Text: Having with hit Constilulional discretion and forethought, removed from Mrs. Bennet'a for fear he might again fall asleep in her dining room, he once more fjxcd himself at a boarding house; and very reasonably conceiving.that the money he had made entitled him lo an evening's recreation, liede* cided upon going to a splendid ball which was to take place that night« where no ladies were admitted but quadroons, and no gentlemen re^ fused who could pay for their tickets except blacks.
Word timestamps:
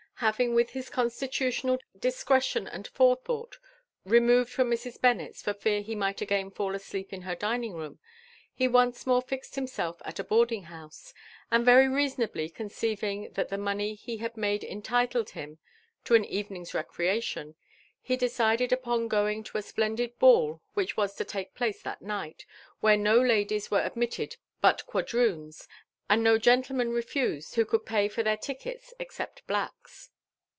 Having 0.21 0.53
with 0.53 0.69
hit 0.69 0.91
Constilulional 0.91 1.79
discretion 1.97 2.67
and 2.67 2.87
forethought, 2.89 3.57
removed 4.05 4.51
from 4.51 4.69
Mrs. 4.69 4.99
Bennet'a 5.01 5.41
for 5.41 5.51
fear 5.51 5.81
he 5.81 5.95
might 5.95 6.21
again 6.21 6.51
fall 6.51 6.75
asleep 6.75 7.11
in 7.11 7.23
her 7.23 7.33
dining 7.33 7.73
room, 7.73 7.97
he 8.53 8.67
once 8.67 9.07
more 9.07 9.23
fjxcd 9.23 9.55
himself 9.55 9.99
at 10.05 10.19
a 10.19 10.23
boarding 10.23 10.65
house; 10.65 11.15
and 11.49 11.65
very 11.65 11.87
reasonably 11.87 12.49
conceiving.that 12.49 13.49
the 13.49 13.57
money 13.57 13.95
he 13.95 14.17
had 14.17 14.37
made 14.37 14.63
entitled 14.63 15.31
him 15.31 15.57
lo 16.07 16.15
an 16.15 16.23
evening's 16.25 16.75
recreation, 16.75 17.55
liede* 18.07 18.29
cided 18.29 18.71
upon 18.71 19.07
going 19.07 19.43
to 19.43 19.57
a 19.57 19.63
splendid 19.63 20.19
ball 20.19 20.61
which 20.75 20.95
was 20.95 21.15
to 21.15 21.25
take 21.25 21.55
place 21.55 21.81
that 21.81 21.99
night« 22.03 22.45
where 22.79 22.95
no 22.95 23.19
ladies 23.19 23.71
were 23.71 23.81
admitted 23.81 24.37
but 24.61 24.85
quadroons, 24.85 25.67
and 26.11 26.23
no 26.23 26.37
gentlemen 26.37 26.91
re^ 26.91 27.03
fused 27.03 27.55
who 27.55 27.65
could 27.65 27.85
pay 27.87 28.07
for 28.09 28.21
their 28.21 28.37
tickets 28.37 28.93
except 28.99 29.47
blacks. 29.47 30.09